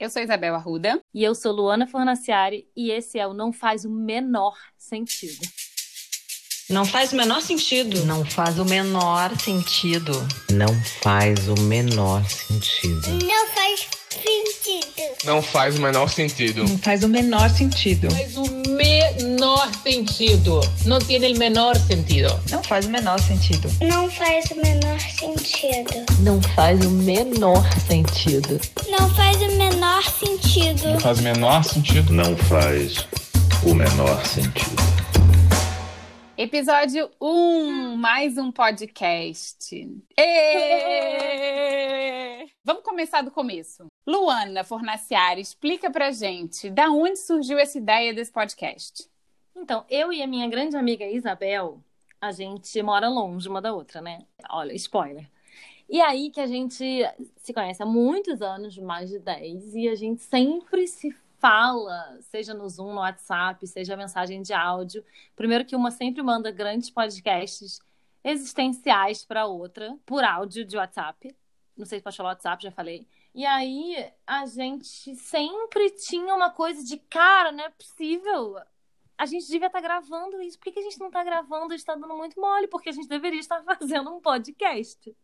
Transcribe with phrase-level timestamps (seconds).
[0.00, 1.00] Eu sou Isabel Arruda.
[1.12, 2.68] E eu sou Luana Fornaciari.
[2.76, 5.44] E esse é o Não Faz o Menor Sentido.
[6.70, 8.04] Não faz o menor sentido.
[8.04, 10.12] Não faz o menor sentido.
[10.52, 10.68] Não
[11.02, 13.08] faz o menor sentido.
[13.24, 15.16] Não faz sentido.
[15.24, 16.64] Não faz o menor sentido.
[16.68, 18.10] Não faz o menor sentido.
[18.10, 18.77] Faz o menor sentido.
[20.84, 22.40] Não tem o menor sentido.
[22.50, 23.70] Não faz o menor sentido.
[23.80, 26.04] Não faz o menor sentido.
[26.20, 28.60] Não faz o menor sentido.
[28.88, 30.88] Não faz o menor sentido.
[30.90, 32.12] Não faz o menor sentido.
[32.12, 33.06] Não faz
[33.62, 34.97] o menor sentido.
[36.40, 39.74] Episódio 1, um, mais um podcast.
[40.16, 41.26] Êêêê!
[42.62, 43.86] Vamos começar do começo.
[44.06, 49.10] Luana Fornaciari, explica pra gente da onde surgiu essa ideia desse podcast.
[49.56, 51.80] Então, eu e a minha grande amiga Isabel,
[52.20, 54.24] a gente mora longe uma da outra, né?
[54.48, 55.28] Olha, spoiler.
[55.88, 57.02] E aí que a gente
[57.38, 62.52] se conhece há muitos anos, mais de 10, e a gente sempre se fala, seja
[62.54, 65.04] no Zoom, no WhatsApp, seja mensagem de áudio.
[65.34, 67.80] Primeiro que uma sempre manda grandes podcasts
[68.22, 71.34] existenciais para outra, por áudio de WhatsApp.
[71.76, 73.06] Não sei se pode falar WhatsApp, já falei.
[73.34, 78.56] E aí a gente sempre tinha uma coisa de, cara, não é possível.
[79.16, 80.58] A gente devia estar tá gravando isso.
[80.58, 81.74] Por que, a gente não está gravando?
[81.74, 85.16] Está dando muito mole, porque a gente deveria estar fazendo um podcast.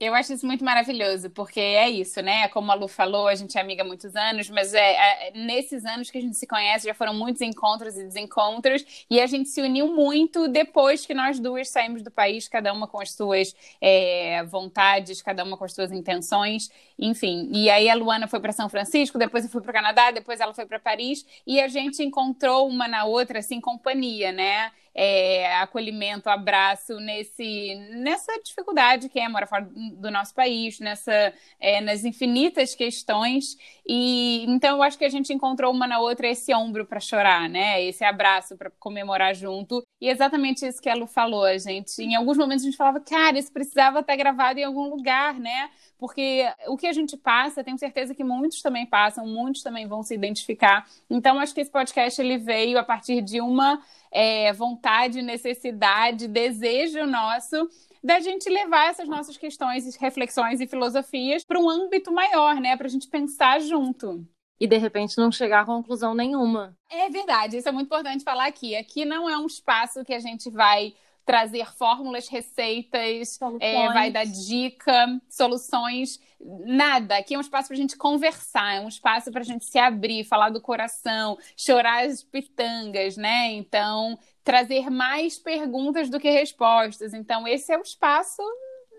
[0.00, 2.46] Eu acho isso muito maravilhoso, porque é isso, né?
[2.48, 4.92] Como a Lu falou, a gente é amiga há muitos anos, mas é,
[5.28, 9.20] é, nesses anos que a gente se conhece já foram muitos encontros e desencontros, e
[9.20, 13.00] a gente se uniu muito depois que nós duas saímos do país, cada uma com
[13.00, 17.50] as suas é, vontades, cada uma com as suas intenções, enfim.
[17.52, 20.38] E aí a Luana foi para São Francisco, depois eu fui para o Canadá, depois
[20.38, 24.70] ela foi para Paris, e a gente encontrou uma na outra, assim, companhia, né?
[25.00, 31.80] É, acolhimento, abraço nesse, nessa dificuldade que é morar fora do nosso país, nessa, é,
[31.80, 33.56] nas infinitas questões.
[33.86, 37.48] E então eu acho que a gente encontrou uma na outra esse ombro para chorar,
[37.48, 37.80] né?
[37.84, 39.86] Esse abraço para comemorar junto.
[40.00, 42.02] E exatamente isso que a Lu falou, gente.
[42.02, 45.70] Em alguns momentos a gente falava, cara, isso precisava estar gravado em algum lugar, né?
[45.96, 50.02] Porque o que a gente passa, tenho certeza que muitos também passam, muitos também vão
[50.02, 50.86] se identificar.
[51.10, 53.80] Então, acho que esse podcast ele veio a partir de uma
[54.10, 57.68] é, vontade, necessidade, desejo nosso
[58.02, 62.76] da gente levar essas nossas questões, reflexões e filosofias para um âmbito maior, né?
[62.76, 64.26] Para a gente pensar junto.
[64.60, 66.76] E de repente não chegar a conclusão nenhuma.
[66.90, 68.74] É verdade, isso é muito importante falar aqui.
[68.76, 70.94] Aqui não é um espaço que a gente vai
[71.28, 77.18] trazer fórmulas, receitas, é, vai dar dica, soluções, nada.
[77.18, 79.78] Aqui é um espaço para a gente conversar, é um espaço para a gente se
[79.78, 83.52] abrir, falar do coração, chorar as pitangas, né?
[83.52, 87.12] Então, trazer mais perguntas do que respostas.
[87.12, 88.42] Então, esse é o espaço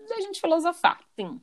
[0.08, 1.00] da gente filosofar.
[1.18, 1.40] Sim.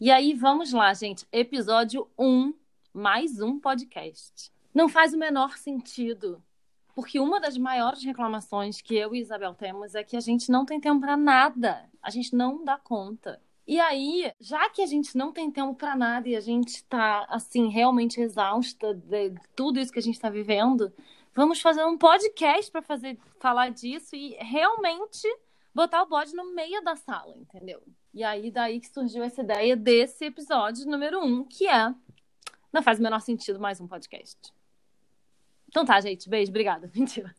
[0.00, 1.26] E aí, vamos lá, gente.
[1.30, 2.54] Episódio 1,
[2.94, 4.50] mais um podcast.
[4.72, 6.42] Não faz o menor sentido
[7.00, 10.66] porque uma das maiores reclamações que eu e Isabel temos é que a gente não
[10.66, 11.88] tem tempo para nada.
[12.02, 13.40] A gente não dá conta.
[13.66, 17.24] E aí, já que a gente não tem tempo para nada e a gente está
[17.30, 20.92] assim realmente exausta de tudo isso que a gente está vivendo,
[21.34, 25.26] vamos fazer um podcast para fazer falar disso e realmente
[25.74, 27.82] botar o bode no meio da sala, entendeu?
[28.12, 31.94] E aí daí que surgiu essa ideia desse episódio número um, que é
[32.70, 34.52] não faz o menor sentido mais um podcast.
[35.70, 36.28] Então tá, gente.
[36.28, 36.90] Beijo, obrigada.
[36.94, 37.34] Mentira.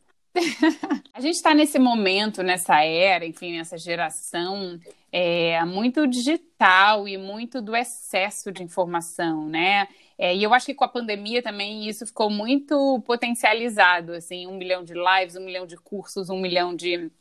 [1.14, 4.80] a gente está nesse momento, nessa era, enfim, nessa geração
[5.12, 9.90] é, muito digital e muito do excesso de informação, né?
[10.18, 14.56] É, e eu acho que com a pandemia também isso ficou muito potencializado, assim, um
[14.56, 17.12] milhão de lives, um milhão de cursos, um milhão de,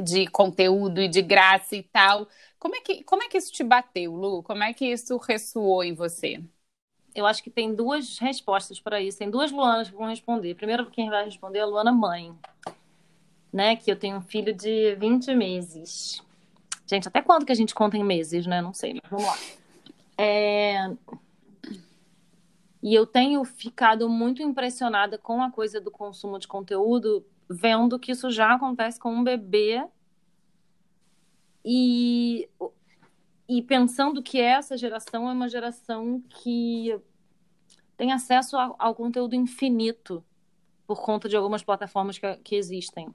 [0.00, 2.28] de conteúdo e de graça e tal.
[2.60, 4.42] Como é, que, como é que isso te bateu, Lu?
[4.42, 6.40] Como é que isso ressoou em você?
[7.14, 9.18] Eu acho que tem duas respostas para isso.
[9.18, 10.54] Tem duas Luanas que vão responder.
[10.54, 12.34] Primeiro, quem vai responder é a Luana mãe,
[13.52, 13.76] né?
[13.76, 16.22] Que eu tenho um filho de 20 meses.
[16.86, 18.60] Gente, até quando que a gente conta em meses, né?
[18.60, 19.36] Não sei, mas vamos lá.
[20.18, 20.90] É...
[22.82, 28.10] E eu tenho ficado muito impressionada com a coisa do consumo de conteúdo, vendo que
[28.10, 29.84] isso já acontece com um bebê.
[31.64, 32.48] E
[33.58, 36.98] e pensando que essa geração é uma geração que
[37.98, 40.24] tem acesso ao, ao conteúdo infinito
[40.86, 43.14] por conta de algumas plataformas que, que existem.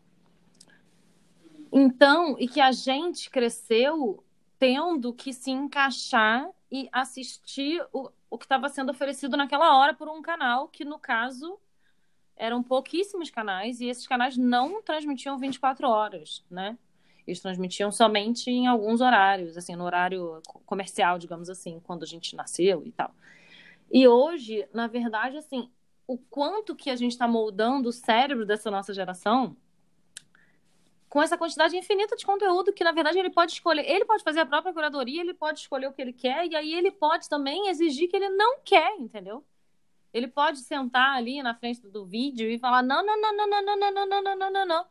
[1.72, 4.24] Então, e que a gente cresceu
[4.60, 10.07] tendo que se encaixar e assistir o, o que estava sendo oferecido naquela hora por
[10.07, 11.60] um canal que, no caso,
[12.36, 16.78] eram pouquíssimos canais e esses canais não transmitiam 24 horas, né?
[17.28, 22.36] Eles transmitiam somente em alguns horários, assim, no horário comercial, digamos assim, quando a gente
[22.36, 23.14] nasceu e tal.
[23.92, 25.70] E hoje, na verdade, assim,
[26.08, 29.56] o quanto que a gente está moldando o cérebro dessa nossa geração
[31.10, 33.90] com essa quantidade infinita de conteúdo que, na verdade, ele pode escolher.
[33.90, 36.74] Ele pode fazer a própria curadoria, ele pode escolher o que ele quer, e aí
[36.74, 39.46] ele pode também exigir que ele não quer, entendeu?
[40.14, 43.62] Ele pode sentar ali na frente do vídeo e falar: não, não, não, não, não,
[43.62, 44.86] não, não, não, não, não, não, não.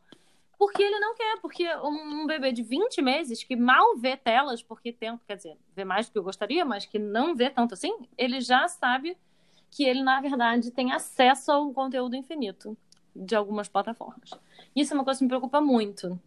[0.57, 4.91] Porque ele não quer, porque um bebê de 20 meses que mal vê telas, porque
[4.91, 7.95] tem, quer dizer, vê mais do que eu gostaria, mas que não vê tanto assim,
[8.17, 9.15] ele já sabe
[9.69, 12.75] que ele, na verdade, tem acesso ao conteúdo infinito
[13.15, 14.31] de algumas plataformas.
[14.75, 16.19] Isso é uma coisa que me preocupa muito.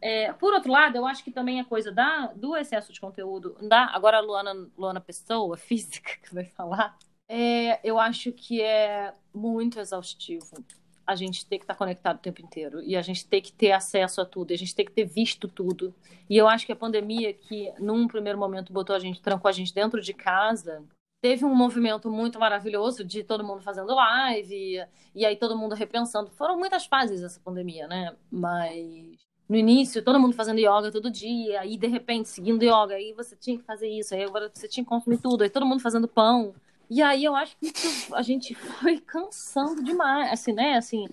[0.00, 3.56] É, por outro lado, eu acho que também a coisa da, do excesso de conteúdo,
[3.62, 6.96] da, agora a Luana, Luana Pessoa, física, que vai falar,
[7.28, 10.64] é, eu acho que é muito exaustivo
[11.12, 13.72] a gente ter que estar conectado o tempo inteiro e a gente ter que ter
[13.72, 15.94] acesso a tudo, a gente ter que ter visto tudo.
[16.28, 19.52] E eu acho que a pandemia, que num primeiro momento botou a gente, trancou a
[19.52, 20.82] gente dentro de casa,
[21.22, 25.74] teve um movimento muito maravilhoso de todo mundo fazendo live, e, e aí todo mundo
[25.74, 26.30] repensando.
[26.30, 28.16] Foram muitas fases essa pandemia, né?
[28.30, 33.12] Mas no início, todo mundo fazendo yoga todo dia, aí de repente seguindo yoga, aí
[33.12, 35.80] você tinha que fazer isso, aí agora você tinha que consumir tudo, aí todo mundo
[35.80, 36.54] fazendo pão.
[36.90, 37.72] E aí eu acho que
[38.12, 40.76] a gente foi cansando demais, assim, né?
[40.76, 41.06] Assim,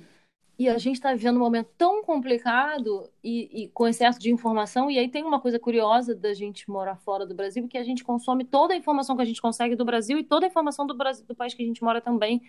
[0.60, 4.92] e a gente está vivendo um momento tão complicado e, e, com excesso de informação.
[4.92, 8.04] E aí tem uma coisa curiosa da gente morar fora do Brasil, que a gente
[8.04, 10.94] consome toda a informação que a gente consegue do Brasil e toda a informação do,
[10.94, 12.42] Brasil, do país que a gente mora também.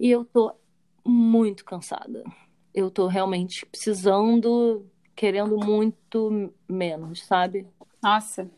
[0.00, 0.52] E eu tô
[1.06, 2.24] muito cansada.
[2.74, 4.84] Eu tô realmente precisando,
[5.14, 7.64] querendo muito menos, sabe?
[8.02, 8.50] Nossa,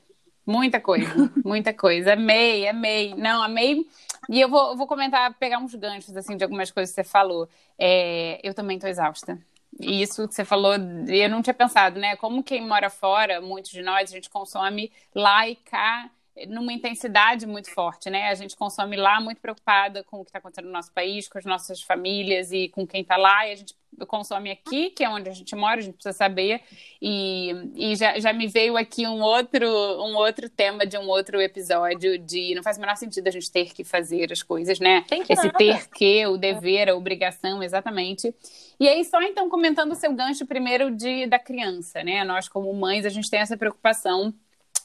[0.47, 1.09] muita coisa,
[1.45, 2.15] muita coisa.
[2.15, 3.15] Amei, amei.
[3.15, 3.87] Não, amei
[4.29, 7.49] e eu vou, vou comentar, pegar uns ganchos assim de algumas coisas que você falou.
[7.79, 9.39] É, eu também estou exausta.
[9.81, 10.75] E isso que você falou,
[11.09, 12.15] eu não tinha pensado, né?
[12.17, 16.11] Como quem mora fora, muitos de nós, a gente consome lá e cá
[16.49, 18.29] numa intensidade muito forte, né?
[18.29, 21.39] A gente consome lá muito preocupada com o que está acontecendo no nosso país, com
[21.39, 23.75] as nossas famílias e com quem está lá, e a gente
[24.07, 26.63] consome aqui, que é onde a gente mora, a gente precisa saber.
[27.01, 31.41] E, e já, já me veio aqui um outro, um outro tema de um outro
[31.41, 35.05] episódio de não faz o menor sentido a gente ter que fazer as coisas, né?
[35.09, 35.59] Tem que Esse nada.
[35.59, 38.35] ter que, o dever, a obrigação, exatamente.
[38.81, 42.25] E aí, só então comentando o seu gancho primeiro de, da criança, né?
[42.25, 44.35] Nós, como mães, a gente tem essa preocupação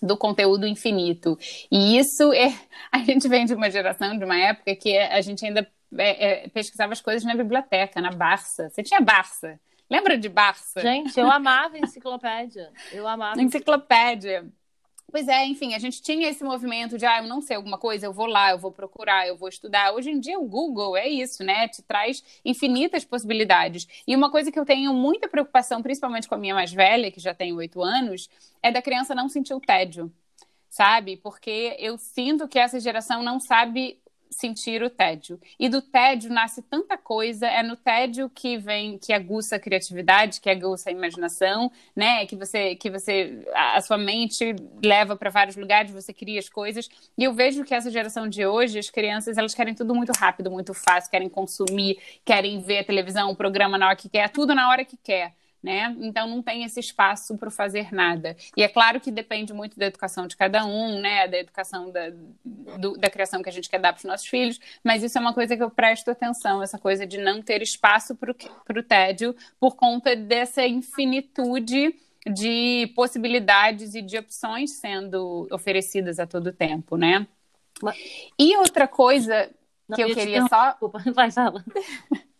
[0.02, 1.38] do conteúdo infinito.
[1.72, 2.54] E isso é.
[2.92, 5.68] A gente vem de uma geração, de uma época que a gente ainda
[5.98, 8.70] é, é, pesquisava as coisas na biblioteca, na Barça.
[8.70, 9.60] Você tinha Barça?
[9.90, 10.82] Lembra de Barça?
[10.82, 12.72] Gente, eu amava enciclopédia.
[12.92, 13.40] Eu amava.
[13.42, 14.46] Enciclopédia.
[15.09, 18.06] Pois é, enfim, a gente tinha esse movimento de, ah, eu não sei alguma coisa,
[18.06, 19.94] eu vou lá, eu vou procurar, eu vou estudar.
[19.94, 21.68] Hoje em dia o Google é isso, né?
[21.69, 23.88] Te traz infinitas possibilidades.
[24.06, 27.21] E uma coisa que eu tenho muita preocupação, principalmente com a minha mais velha, que
[27.21, 28.30] já tem oito anos,
[28.62, 30.12] é da criança não sentir o tédio,
[30.69, 31.18] sabe?
[31.18, 34.00] Porque eu sinto que essa geração não sabe
[34.30, 35.40] sentir o tédio.
[35.60, 40.42] E do tédio nasce tanta coisa, é no tédio que vem, que aguça a criatividade,
[40.42, 42.26] que aguça a imaginação, né?
[42.26, 46.90] Que você, que você, a sua mente leva para vários lugares, você cria as coisas.
[47.18, 50.52] E eu vejo que essa geração de hoje, as crianças, elas querem tudo muito rápido,
[50.52, 54.54] muito fácil, querem consumir, querem ver a televisão, o programa na hora que quer, tudo
[54.54, 55.95] na hora que quer né?
[55.99, 58.35] Então não tem esse espaço para fazer nada.
[58.56, 61.28] E é claro que depende muito da educação de cada um, né?
[61.28, 62.11] Da educação da,
[62.44, 65.21] do, da criação que a gente quer dar para os nossos filhos, mas isso é
[65.21, 69.35] uma coisa que eu presto atenção, essa coisa de não ter espaço para o tédio
[69.59, 71.95] por conta dessa infinitude
[72.33, 77.26] de possibilidades e de opções sendo oferecidas a todo tempo, né?
[78.37, 79.49] E outra coisa
[79.95, 80.71] que eu queria só.
[80.71, 81.64] Desculpa, vai, fala.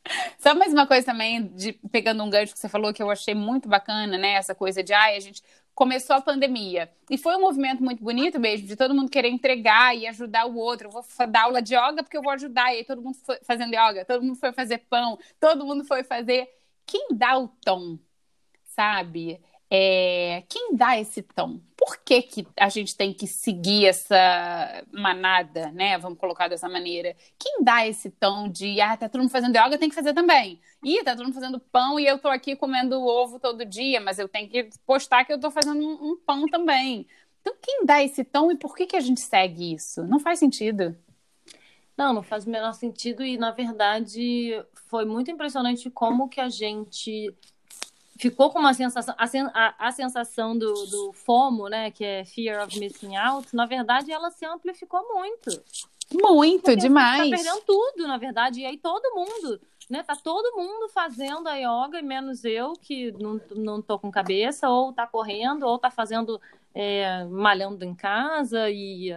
[0.40, 3.36] Só mais uma coisa também, de, pegando um gancho que você falou, que eu achei
[3.36, 4.34] muito bacana, né?
[4.34, 5.42] Essa coisa de, ai, a gente
[5.74, 6.92] começou a pandemia.
[7.10, 10.56] E foi um movimento muito bonito mesmo, de todo mundo querer entregar e ajudar o
[10.58, 10.88] outro.
[10.88, 12.74] Eu vou dar aula de yoga porque eu vou ajudar.
[12.74, 16.04] E aí todo mundo foi fazendo yoga, todo mundo foi fazer pão, todo mundo foi
[16.04, 16.50] fazer.
[16.86, 18.00] Quem dá o tom,
[18.64, 19.42] sabe?
[19.70, 21.60] É, quem dá esse tom?
[21.76, 25.98] Por que, que a gente tem que seguir essa manada, né?
[25.98, 27.16] Vamos colocar dessa maneira.
[27.38, 30.60] Quem dá esse tom de, ah, tá todo mundo fazendo yoga, tem que fazer também.
[30.84, 34.20] Ih, tá todo mundo fazendo pão e eu tô aqui comendo ovo todo dia, mas
[34.20, 37.06] eu tenho que postar que eu tô fazendo um, um pão também.
[37.42, 40.04] Então, quem dá esse tom e por que, que a gente segue isso?
[40.04, 40.98] Não faz sentido.
[41.98, 46.48] Não, não faz o menor sentido e, na verdade, foi muito impressionante como que a
[46.48, 47.34] gente
[48.18, 52.66] ficou com uma sensação, a, a, a sensação do, do FOMO, né, que é Fear
[52.66, 55.50] of Missing Out, na verdade, ela se amplificou muito.
[56.14, 57.30] Muito, Porque demais.
[57.30, 59.60] Tá perdendo tudo, na verdade, e aí todo mundo,
[59.90, 64.70] né, tá todo mundo fazendo a yoga, menos eu, que não, não tô com cabeça,
[64.70, 66.40] ou tá correndo, ou tá fazendo,
[66.74, 69.12] é, malhando em casa, e,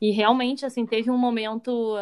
[0.00, 1.96] e realmente, assim, teve um momento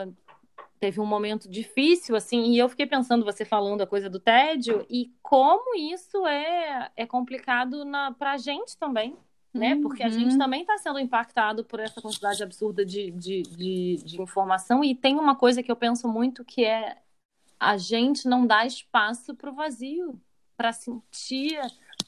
[0.79, 4.87] teve um momento difícil, assim, e eu fiquei pensando, você falando a coisa do tédio,
[4.89, 9.17] e como isso é, é complicado na, pra gente também,
[9.53, 9.77] né?
[9.83, 10.39] Porque a gente uhum.
[10.39, 15.19] também está sendo impactado por essa quantidade absurda de, de, de, de informação, e tem
[15.19, 16.99] uma coisa que eu penso muito que é
[17.61, 20.21] a gente não dá espaço para o vazio,
[20.57, 21.59] para sentir,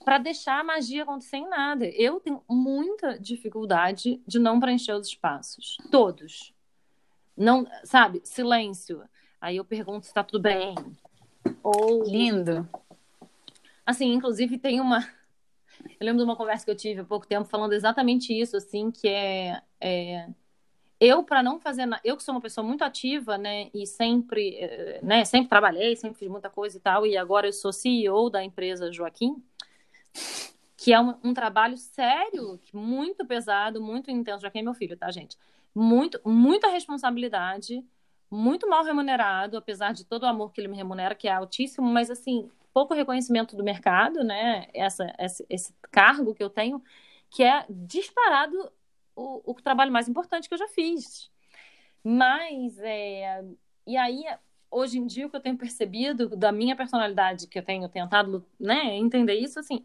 [0.04, 1.86] para deixar a magia acontecer em nada.
[1.86, 6.52] Eu tenho muita dificuldade de não preencher os espaços, todos.
[7.40, 9.02] Não, sabe, silêncio.
[9.40, 10.74] Aí eu pergunto se tá tudo bem.
[11.62, 12.68] Ou lindo.
[13.84, 15.00] Assim, inclusive tem uma
[15.98, 18.90] eu lembro de uma conversa que eu tive há pouco tempo falando exatamente isso, assim,
[18.90, 20.28] que é, é
[21.00, 24.56] eu para não fazer nada, eu que sou uma pessoa muito ativa, né, e sempre,
[24.56, 28.28] eh, né, sempre trabalhei, sempre fiz muita coisa e tal, e agora eu sou CEO
[28.28, 29.42] da empresa Joaquim,
[30.76, 34.42] que é um, um trabalho sério, muito pesado, muito intenso.
[34.42, 35.38] Joaquim é meu filho, tá, gente?
[35.74, 37.84] Muito, muita responsabilidade,
[38.30, 41.86] muito mal remunerado, apesar de todo o amor que ele me remunera, que é altíssimo,
[41.86, 44.68] mas assim, pouco reconhecimento do mercado, né?
[44.72, 46.82] Essa, esse, esse cargo que eu tenho,
[47.30, 48.70] que é disparado
[49.16, 51.30] o, o trabalho mais importante que eu já fiz.
[52.02, 53.44] Mas, é,
[53.86, 54.24] e aí,
[54.70, 58.44] hoje em dia, o que eu tenho percebido da minha personalidade, que eu tenho tentado
[58.58, 59.84] né, entender isso, assim,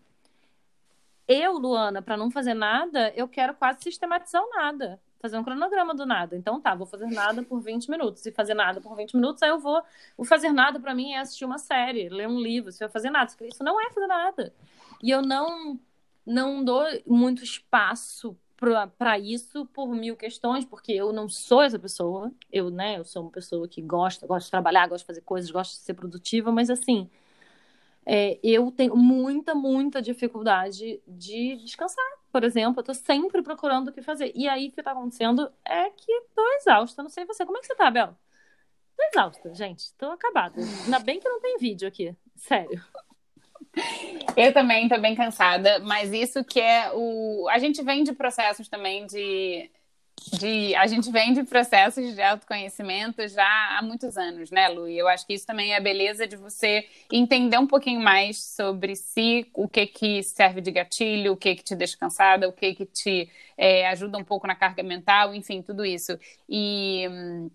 [1.28, 6.06] eu, Luana, para não fazer nada, eu quero quase sistematizar nada fazer um cronograma do
[6.06, 6.36] nada.
[6.36, 8.22] Então tá, vou fazer nada por 20 minutos.
[8.22, 9.82] Se fazer nada por 20 minutos, aí eu vou.
[10.16, 12.72] O fazer nada para mim é assistir uma série, ler um livro.
[12.72, 14.54] Se eu fazer nada, isso não é fazer nada.
[15.02, 15.80] E eu não
[16.26, 22.32] não dou muito espaço para isso por mil questões, porque eu não sou essa pessoa.
[22.52, 25.52] Eu, né, eu sou uma pessoa que gosta, gosta de trabalhar, gosta de fazer coisas,
[25.52, 27.10] gosta de ser produtiva, mas assim,
[28.06, 33.94] é, eu tenho muita, muita dificuldade de descansar por exemplo, eu tô sempre procurando o
[33.94, 34.30] que fazer.
[34.36, 37.02] E aí, o que tá acontecendo é que tô exausta.
[37.02, 37.46] Não sei você.
[37.46, 38.08] Como é que você tá, Bel?
[38.98, 39.94] Tô exausta, gente.
[39.94, 40.60] Tô acabada.
[40.60, 42.14] Ainda bem que não tem vídeo aqui.
[42.36, 42.84] Sério.
[44.36, 47.48] Eu também tô bem cansada, mas isso que é o.
[47.48, 49.72] A gente vem de processos também de
[50.34, 54.88] de a gente vem de processos de autoconhecimento já há muitos anos, né, Lu?
[54.88, 58.44] E eu acho que isso também é a beleza de você entender um pouquinho mais
[58.44, 62.54] sobre si, o que que serve de gatilho, o que que te deixa cansada, o
[62.54, 66.18] que que te é, ajuda um pouco na carga mental, enfim, tudo isso.
[66.50, 67.50] E hum,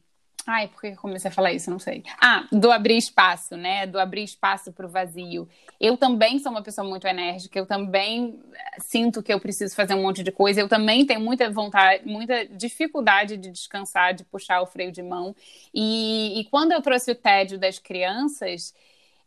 [0.47, 1.71] Ai, por que eu comecei a falar isso?
[1.71, 2.03] Não sei.
[2.21, 3.87] Ah, do abrir espaço, né?
[3.87, 5.49] Do abrir espaço para o vazio.
[5.79, 8.41] Eu também sou uma pessoa muito enérgica, eu também
[8.79, 12.47] sinto que eu preciso fazer um monte de coisa, eu também tenho muita vontade, muita
[12.47, 15.37] dificuldade de descansar, de puxar o freio de mão.
[15.75, 18.75] E, e quando eu trouxe o tédio das crianças,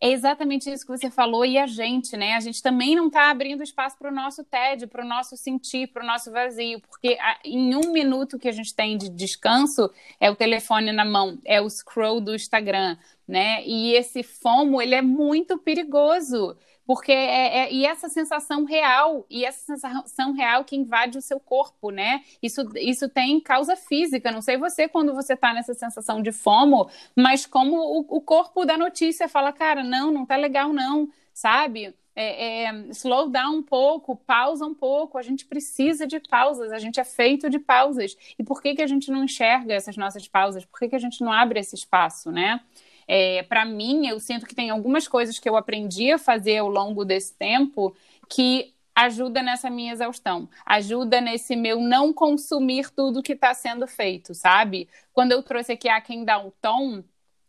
[0.03, 2.33] é exatamente isso que você falou e a gente, né?
[2.33, 5.87] A gente também não está abrindo espaço para o nosso tédio, para o nosso sentir,
[5.87, 10.29] para o nosso vazio, porque em um minuto que a gente tem de descanso é
[10.29, 13.65] o telefone na mão, é o scroll do Instagram, né?
[13.65, 19.45] E esse fomo ele é muito perigoso porque é, é, e essa sensação real e
[19.45, 22.23] essa sensação real que invade o seu corpo, né?
[22.41, 24.31] Isso, isso tem causa física.
[24.31, 28.65] Não sei você quando você tá nessa sensação de fomo, mas como o, o corpo
[28.65, 31.95] da notícia fala, cara, não, não tá legal não, sabe?
[32.15, 35.17] É, é, slow down um pouco, pausa um pouco.
[35.17, 38.15] A gente precisa de pausas, a gente é feito de pausas.
[38.37, 40.65] E por que, que a gente não enxerga essas nossas pausas?
[40.65, 42.59] Por que, que a gente não abre esse espaço, né?
[43.07, 46.69] É, para mim, eu sinto que tem algumas coisas que eu aprendi a fazer ao
[46.69, 47.95] longo desse tempo
[48.29, 54.33] que ajuda nessa minha exaustão, ajuda nesse meu não consumir tudo que está sendo feito,
[54.33, 54.87] sabe?
[55.11, 57.03] Quando eu trouxe aqui a quem dá um tom,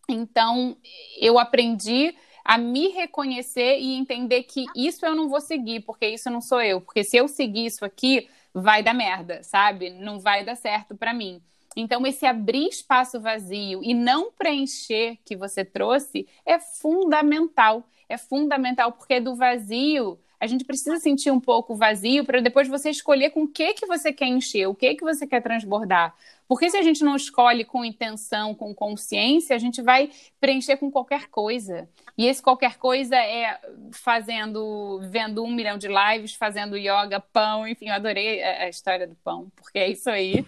[0.08, 0.76] então
[1.20, 6.30] eu aprendi a me reconhecer e entender que isso eu não vou seguir, porque isso
[6.30, 9.90] não sou eu, porque se eu seguir isso aqui, vai dar merda, sabe?
[9.90, 11.42] Não vai dar certo para mim.
[11.76, 17.88] Então, esse abrir espaço vazio e não preencher que você trouxe é fundamental.
[18.08, 22.90] É fundamental, porque do vazio a gente precisa sentir um pouco vazio para depois você
[22.90, 26.14] escolher com o que que você quer encher, o que que você quer transbordar.
[26.46, 30.90] Porque se a gente não escolhe com intenção, com consciência, a gente vai preencher com
[30.90, 31.88] qualquer coisa.
[32.18, 33.58] E esse qualquer coisa é
[33.92, 39.14] fazendo, vendo um milhão de lives, fazendo yoga, pão, enfim, eu adorei a história do
[39.16, 40.44] pão, porque é isso aí.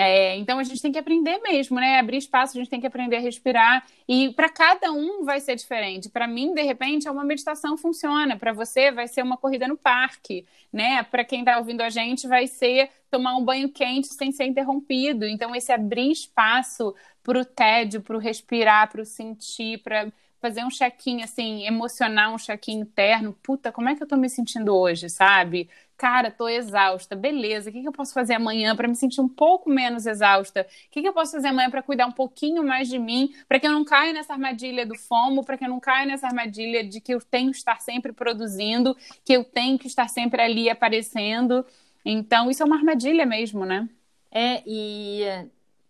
[0.00, 1.98] É, então a gente tem que aprender mesmo, né?
[1.98, 3.84] Abrir espaço, a gente tem que aprender a respirar.
[4.06, 6.08] E para cada um vai ser diferente.
[6.08, 8.36] Para mim, de repente, é uma meditação funciona.
[8.36, 11.02] Para você, vai ser uma corrida no parque, né?
[11.02, 15.26] Para quem está ouvindo a gente, vai ser tomar um banho quente sem ser interrompido.
[15.26, 20.64] Então, esse abrir espaço para o tédio, para o respirar, para o sentir, para fazer
[20.64, 23.32] um check-in assim, emocional, um check-in interno.
[23.42, 25.68] Puta, como é que eu tô me sentindo hoje, sabe?
[25.98, 27.16] Cara, tô exausta.
[27.16, 27.68] Beleza.
[27.68, 30.62] O que, que eu posso fazer amanhã para me sentir um pouco menos exausta?
[30.62, 33.58] O que, que eu posso fazer amanhã para cuidar um pouquinho mais de mim, para
[33.58, 36.84] que eu não caia nessa armadilha do fomo, para que eu não caia nessa armadilha
[36.84, 40.70] de que eu tenho que estar sempre produzindo, que eu tenho que estar sempre ali
[40.70, 41.66] aparecendo.
[42.04, 43.88] Então, isso é uma armadilha mesmo, né?
[44.30, 45.22] É, e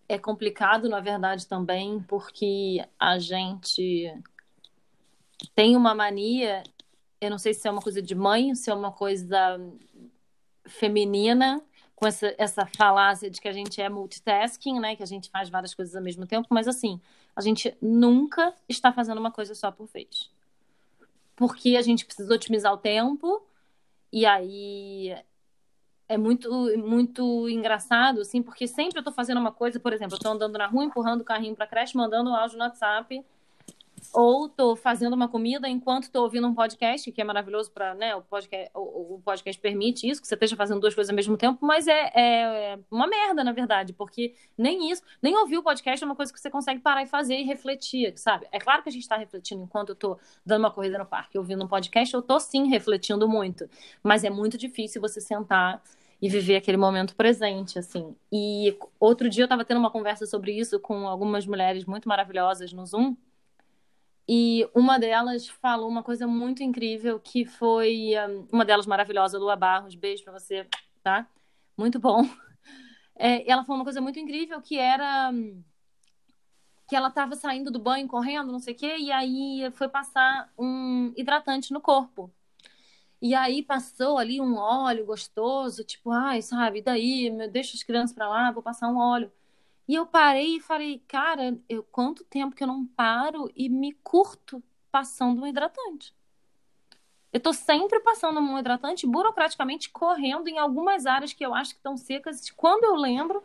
[0.09, 4.11] é complicado, na verdade, também, porque a gente
[5.55, 6.63] tem uma mania,
[7.21, 9.61] eu não sei se é uma coisa de mãe, se é uma coisa
[10.69, 11.63] feminina,
[11.95, 14.95] com essa, essa falácia de que a gente é multitasking, né?
[14.95, 17.01] Que a gente faz várias coisas ao mesmo tempo, mas assim,
[17.35, 20.31] a gente nunca está fazendo uma coisa só por vez.
[21.35, 23.43] Porque a gente precisa otimizar o tempo,
[24.13, 25.17] e aí
[26.09, 30.21] é muito, muito engraçado, assim, porque sempre eu tô fazendo uma coisa, por exemplo, eu
[30.21, 33.25] tô andando na rua, empurrando o carrinho pra creche, mandando um áudio no WhatsApp
[34.13, 38.15] ou tô fazendo uma comida enquanto tô ouvindo um podcast, que é maravilhoso para, né,
[38.15, 41.37] o podcast, o, o, podcast permite isso, que você esteja fazendo duas coisas ao mesmo
[41.37, 46.03] tempo, mas é, é, uma merda, na verdade, porque nem isso, nem ouvir o podcast
[46.03, 48.47] é uma coisa que você consegue parar e fazer e refletir, sabe?
[48.53, 51.39] É claro que a gente está refletindo enquanto eu tô dando uma corrida no parque,
[51.39, 53.69] ouvindo um podcast, eu tô sim refletindo muito,
[54.03, 55.83] mas é muito difícil você sentar
[56.21, 58.15] e viver aquele momento presente, assim.
[58.33, 62.73] E outro dia eu estava tendo uma conversa sobre isso com algumas mulheres muito maravilhosas
[62.73, 63.17] no Zoom,
[64.29, 69.57] e uma delas falou uma coisa muito incrível, que foi um, uma delas maravilhosa, Lua
[69.57, 70.67] Barros, beijo pra você,
[71.03, 71.27] tá?
[71.77, 72.23] Muito bom.
[73.21, 75.61] É, ela falou uma coisa muito incrível, que era hum,
[76.89, 80.51] que ela estava saindo do banho, correndo, não sei o quê, e aí foi passar
[80.57, 82.33] um hidratante no corpo.
[83.21, 88.29] E aí passou ali um óleo gostoso, tipo, ai, sabe, daí, deixa as crianças para
[88.29, 89.31] lá, vou passar um óleo.
[89.89, 93.95] E eu parei e falei, cara, eu, quanto tempo que eu não paro e me
[93.95, 96.15] curto passando um hidratante.
[97.33, 101.79] Eu tô sempre passando um hidratante, burocraticamente correndo em algumas áreas que eu acho que
[101.79, 103.43] estão secas, quando eu lembro,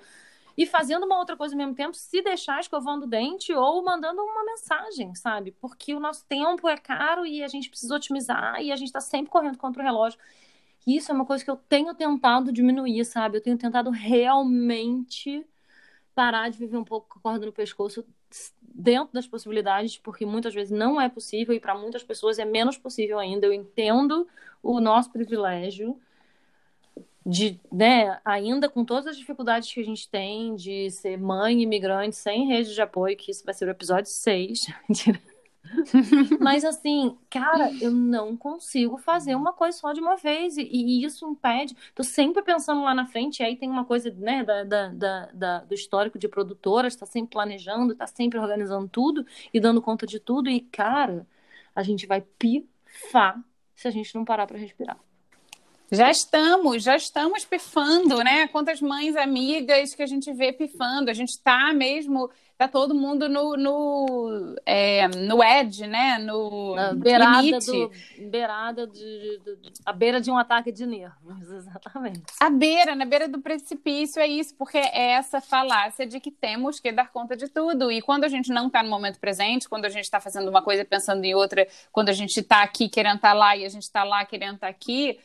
[0.58, 4.22] e fazendo uma outra coisa ao mesmo tempo, se deixar escovando o dente ou mandando
[4.22, 5.52] uma mensagem, sabe?
[5.52, 9.02] Porque o nosso tempo é caro e a gente precisa otimizar e a gente tá
[9.02, 10.20] sempre correndo contra o relógio.
[10.86, 13.38] E isso é uma coisa que eu tenho tentado diminuir, sabe?
[13.38, 15.46] Eu tenho tentado realmente
[16.16, 18.06] parar de viver um pouco com a corda no pescoço
[18.62, 22.78] dentro das possibilidades, porque muitas vezes não é possível e para muitas pessoas é menos
[22.78, 23.46] possível ainda.
[23.46, 24.28] Eu entendo
[24.62, 26.00] o nosso privilégio
[27.26, 32.16] de, né, ainda com todas as dificuldades que a gente tem de ser mãe imigrante
[32.16, 34.68] sem rede de apoio, que isso vai ser o episódio 6.
[36.40, 40.58] Mas assim, cara, eu não consigo fazer uma coisa só de uma vez.
[40.58, 41.76] E, e, isso impede.
[41.96, 45.60] Tô sempre pensando lá na frente, e aí tem uma coisa, né, da, da, da,
[45.60, 50.20] do histórico de produtora, está sempre planejando, está sempre organizando tudo e dando conta de
[50.20, 50.50] tudo.
[50.50, 51.28] E, cara,
[51.76, 53.44] a gente vai pifar
[53.76, 55.00] se a gente não parar para respirar.
[55.94, 58.48] Já estamos, já estamos pifando, né?
[58.48, 61.12] Quantas mães amigas que a gente vê pifando.
[61.12, 62.32] A gente está mesmo
[62.68, 66.18] tá todo mundo no, no, é, no edge, né?
[66.18, 67.66] No Na beirada limite.
[67.66, 67.92] Do,
[68.30, 72.24] beirada de, de, de, a beira de um ataque de nervos, exatamente.
[72.40, 76.80] A beira, na beira do precipício é isso, porque é essa falácia de que temos
[76.80, 77.92] que dar conta de tudo.
[77.92, 80.62] E quando a gente não está no momento presente, quando a gente está fazendo uma
[80.62, 83.70] coisa pensando em outra, quando a gente está aqui querendo estar tá lá e a
[83.70, 85.20] gente está lá querendo estar tá aqui,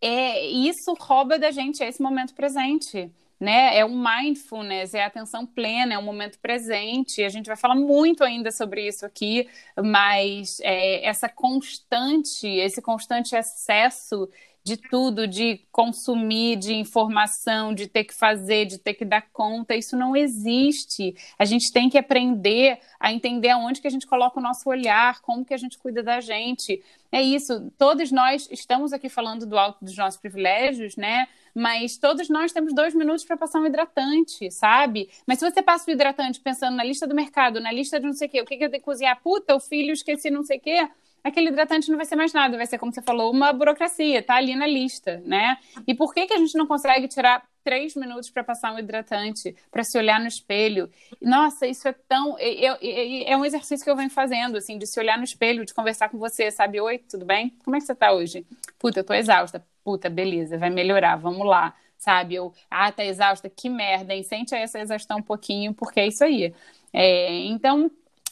[0.00, 3.76] é, isso rouba da gente esse momento presente né?
[3.78, 7.22] É um mindfulness, é atenção plena, é um momento presente.
[7.22, 13.36] A gente vai falar muito ainda sobre isso aqui, mas é, essa constante, esse constante
[13.36, 14.28] excesso
[14.66, 19.76] de tudo, de consumir, de informação, de ter que fazer, de ter que dar conta,
[19.76, 21.14] isso não existe.
[21.38, 25.20] A gente tem que aprender a entender aonde que a gente coloca o nosso olhar,
[25.20, 26.82] como que a gente cuida da gente.
[27.12, 31.28] É isso, todos nós estamos aqui falando do alto dos nossos privilégios, né?
[31.54, 35.08] Mas todos nós temos dois minutos para passar um hidratante, sabe?
[35.24, 38.14] Mas se você passa o hidratante pensando na lista do mercado, na lista de não
[38.14, 39.22] sei o quê, o que, que eu tenho que cozinhar?
[39.22, 40.88] Puta, o filho esqueci não sei o quê
[41.26, 44.36] aquele hidratante não vai ser mais nada, vai ser, como você falou, uma burocracia, tá
[44.36, 45.58] ali na lista, né?
[45.86, 49.54] E por que, que a gente não consegue tirar três minutos para passar um hidratante,
[49.70, 50.88] para se olhar no espelho?
[51.20, 52.36] Nossa, isso é tão.
[52.38, 56.08] É, um exercício que eu venho fazendo, assim, de se olhar no espelho, de conversar
[56.08, 56.80] com você, sabe?
[56.80, 57.50] Oi, tudo bem?
[57.64, 58.46] Como é que você tá hoje?
[58.78, 59.66] Puta, eu tô exausta.
[59.82, 62.38] Puta, beleza, vai melhorar, vamos lá sabe?
[62.38, 64.22] Ou, ah, tá exausta, que merda, hein?
[64.22, 66.54] Sente essa exaustão um pouquinho, porque é isso aí.
[66.92, 67.90] É, então,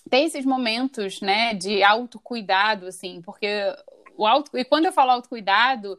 [0.09, 3.49] tem esses momentos, né, de autocuidado, assim, porque
[4.17, 4.57] o auto...
[4.57, 5.99] E quando eu falo autocuidado,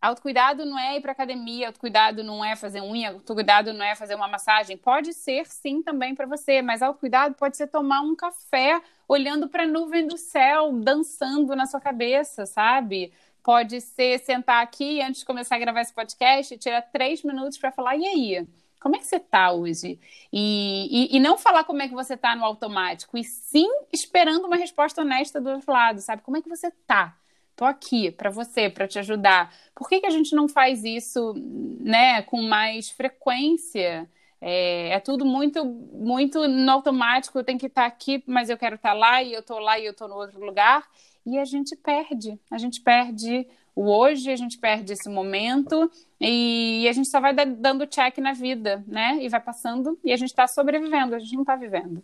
[0.00, 4.14] autocuidado não é ir para academia, autocuidado não é fazer unha, autocuidado não é fazer
[4.14, 4.76] uma massagem.
[4.76, 9.64] Pode ser, sim, também para você, mas autocuidado pode ser tomar um café olhando para
[9.64, 13.12] a nuvem do céu, dançando na sua cabeça, sabe?
[13.42, 17.70] Pode ser sentar aqui antes de começar a gravar esse podcast tirar três minutos para
[17.70, 18.48] falar, e aí?
[18.84, 19.98] Como é que você está hoje?
[20.30, 24.44] E, e, e, não falar como é que você está no automático, e sim esperando
[24.44, 26.20] uma resposta honesta do outro lado, sabe?
[26.20, 27.16] Como é que você está?
[27.56, 29.54] Tô aqui para você, para te ajudar.
[29.74, 31.32] Por que, que a gente não faz isso,
[31.80, 34.06] né, com mais frequência?
[34.46, 37.38] É, é, tudo muito, muito no automático.
[37.38, 39.86] Eu tenho que estar aqui, mas eu quero estar lá e eu estou lá e
[39.86, 40.86] eu estou no outro lugar.
[41.24, 46.86] E a gente perde, a gente perde o hoje, a gente perde esse momento e
[46.86, 49.16] a gente só vai dando check na vida, né?
[49.22, 52.02] E vai passando e a gente está sobrevivendo, a gente não está vivendo.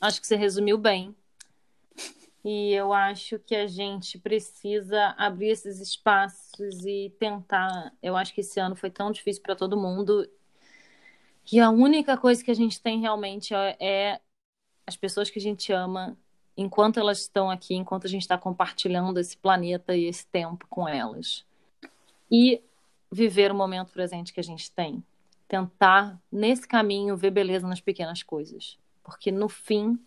[0.00, 1.14] Acho que você resumiu bem.
[2.44, 7.92] E eu acho que a gente precisa abrir esses espaços e tentar.
[8.02, 10.28] Eu acho que esse ano foi tão difícil para todo mundo.
[11.52, 14.20] E a única coisa que a gente tem realmente é, é
[14.86, 16.16] as pessoas que a gente ama
[16.56, 20.86] enquanto elas estão aqui, enquanto a gente está compartilhando esse planeta e esse tempo com
[20.86, 21.44] elas.
[22.30, 22.60] E
[23.10, 25.02] viver o momento presente que a gente tem.
[25.48, 28.78] Tentar, nesse caminho, ver beleza nas pequenas coisas.
[29.02, 29.98] Porque, no fim,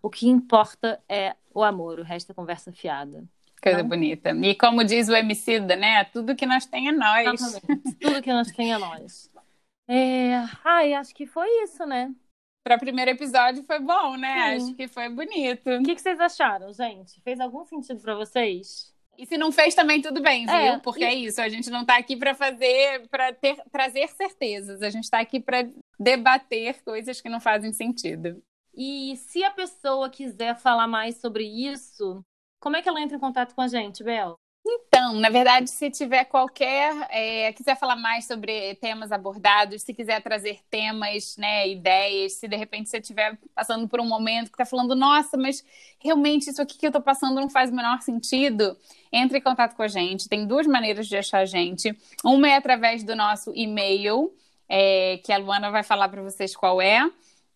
[0.00, 3.24] o que importa é o amor, o resto é conversa fiada.
[3.62, 4.30] Coisa então, bonita.
[4.30, 6.02] E como diz o Emicida, né?
[6.04, 7.40] Tudo que nós tem é nós.
[7.40, 7.94] Exatamente.
[8.00, 9.30] Tudo que nós tem é nós.
[9.88, 10.34] É...
[10.64, 12.14] Ai, acho que foi isso, né?
[12.62, 14.58] para o primeiro episódio foi bom, né?
[14.58, 14.64] Sim.
[14.64, 15.68] Acho que foi bonito.
[15.68, 17.20] O que, que, vocês acharam, gente?
[17.22, 18.92] Fez algum sentido para vocês?
[19.18, 20.54] E se não fez também tudo bem, viu?
[20.54, 21.04] É, Porque e...
[21.04, 23.36] é isso, a gente não está aqui para fazer, para
[23.70, 24.80] trazer certezas.
[24.80, 25.68] A gente está aqui para
[25.98, 28.42] debater coisas que não fazem sentido.
[28.74, 32.24] E se a pessoa quiser falar mais sobre isso,
[32.58, 34.38] como é que ela entra em contato com a gente, Bel?
[34.64, 40.22] Então, na verdade, se tiver qualquer, é, quiser falar mais sobre temas abordados, se quiser
[40.22, 44.64] trazer temas, né, ideias, se de repente você estiver passando por um momento que está
[44.64, 45.64] falando, nossa, mas
[45.98, 48.76] realmente isso aqui que eu estou passando não faz o menor sentido,
[49.12, 50.28] entre em contato com a gente.
[50.28, 51.92] Tem duas maneiras de achar a gente.
[52.24, 54.32] Uma é através do nosso e-mail,
[54.68, 57.00] é, que a Luana vai falar para vocês qual é.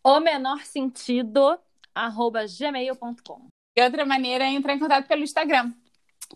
[0.03, 1.57] O menor sentido,
[1.95, 3.47] arroba gmail.com.
[3.77, 5.73] E outra maneira é entrar em contato pelo Instagram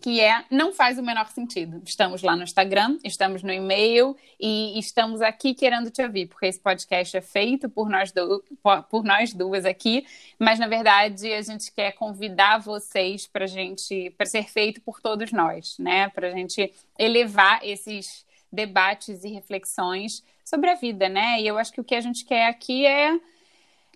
[0.01, 1.81] que é não faz o menor sentido.
[1.85, 6.59] Estamos lá no Instagram, estamos no e-mail e estamos aqui querendo te ouvir, porque esse
[6.59, 8.43] podcast é feito por nós, do,
[8.89, 10.05] por nós duas aqui,
[10.39, 15.31] mas na verdade a gente quer convidar vocês para gente para ser feito por todos
[15.31, 16.09] nós, né?
[16.09, 21.41] Para a gente elevar esses debates e reflexões sobre a vida, né?
[21.41, 23.19] E eu acho que o que a gente quer aqui é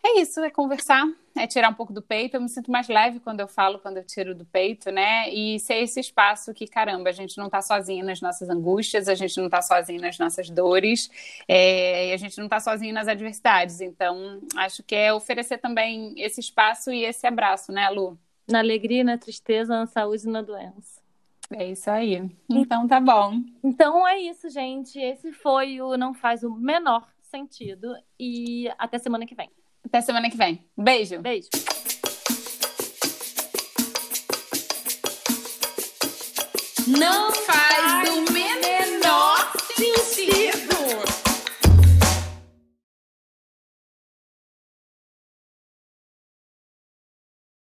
[0.03, 1.03] é isso, é conversar,
[1.35, 2.37] é tirar um pouco do peito.
[2.37, 5.29] Eu me sinto mais leve quando eu falo, quando eu tiro do peito, né?
[5.29, 9.15] E ser esse espaço que, caramba, a gente não tá sozinho nas nossas angústias, a
[9.15, 11.09] gente não tá sozinho nas nossas dores,
[11.47, 13.81] é, e a gente não tá sozinho nas adversidades.
[13.81, 18.17] Então, acho que é oferecer também esse espaço e esse abraço, né, Lu?
[18.47, 21.03] Na alegria, na tristeza, na saúde e na doença.
[21.51, 22.29] É isso aí.
[22.49, 23.41] Então tá bom.
[23.63, 24.99] Então é isso, gente.
[24.99, 27.95] Esse foi o Não Faz o Menor Sentido.
[28.19, 29.49] E até semana que vem.
[29.85, 30.59] Até semana que vem.
[30.77, 31.21] Beijo.
[31.21, 31.47] Beijo.
[36.87, 37.34] Não